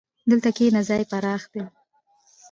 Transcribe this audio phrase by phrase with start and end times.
[0.29, 1.63] دلته کښېنه، ځای پراخ دی.